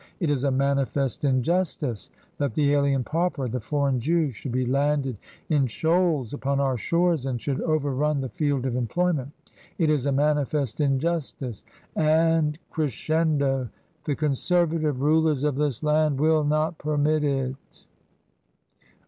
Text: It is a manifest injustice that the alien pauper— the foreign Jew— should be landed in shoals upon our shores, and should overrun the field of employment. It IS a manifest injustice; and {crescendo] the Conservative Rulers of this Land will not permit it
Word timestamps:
It 0.19 0.31
is 0.31 0.43
a 0.43 0.49
manifest 0.49 1.23
injustice 1.25 2.09
that 2.39 2.55
the 2.55 2.73
alien 2.73 3.03
pauper— 3.03 3.47
the 3.47 3.59
foreign 3.59 3.99
Jew— 3.99 4.31
should 4.31 4.51
be 4.51 4.65
landed 4.65 5.15
in 5.47 5.67
shoals 5.67 6.33
upon 6.33 6.59
our 6.59 6.75
shores, 6.75 7.27
and 7.27 7.39
should 7.39 7.61
overrun 7.61 8.19
the 8.19 8.29
field 8.29 8.65
of 8.65 8.75
employment. 8.75 9.31
It 9.77 9.91
IS 9.91 10.07
a 10.07 10.11
manifest 10.11 10.81
injustice; 10.81 11.63
and 11.95 12.57
{crescendo] 12.71 13.69
the 14.05 14.15
Conservative 14.15 15.03
Rulers 15.03 15.43
of 15.43 15.53
this 15.53 15.83
Land 15.83 16.19
will 16.19 16.45
not 16.45 16.79
permit 16.79 17.23
it 17.23 17.85